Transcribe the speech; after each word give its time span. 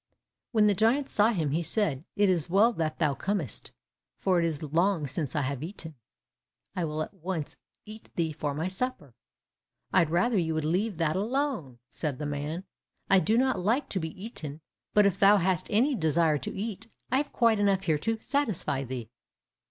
When 0.51 0.65
the 0.65 0.73
giant 0.73 1.11
saw 1.11 1.27
him, 1.29 1.51
he 1.51 1.61
said, 1.61 2.05
"It 2.15 2.27
is 2.27 2.49
well 2.49 2.73
that 2.73 2.97
thou 2.97 3.13
comest, 3.13 3.71
for 4.17 4.39
it 4.39 4.45
is 4.45 4.63
long 4.73 5.05
since 5.05 5.35
I 5.35 5.43
have 5.43 5.61
eaten; 5.61 5.93
I 6.75 6.85
will 6.85 7.03
at 7.03 7.13
once 7.13 7.55
eat 7.85 8.09
thee 8.15 8.31
for 8.31 8.55
my 8.55 8.67
supper." 8.67 9.13
"I'd 9.93 10.09
rather 10.09 10.39
you 10.39 10.55
would 10.55 10.65
leave 10.65 10.97
that 10.97 11.15
alone," 11.15 11.77
said 11.87 12.17
the 12.17 12.25
man, 12.25 12.63
"I 13.11 13.19
do 13.19 13.37
not 13.37 13.59
like 13.59 13.89
to 13.89 13.99
be 13.99 14.09
eaten; 14.19 14.61
but 14.95 15.05
if 15.05 15.19
thou 15.19 15.37
hast 15.37 15.67
any 15.69 15.93
desire 15.93 16.39
to 16.39 16.57
eat, 16.57 16.87
I 17.11 17.17
have 17.17 17.31
quite 17.31 17.59
enough 17.59 17.83
here 17.83 17.99
to 17.99 18.17
satisfy 18.21 18.83
thee." 18.83 19.11